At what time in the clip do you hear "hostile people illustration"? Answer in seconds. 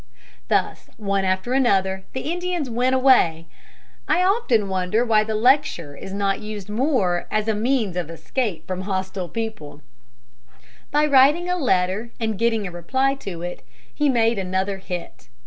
8.89-10.49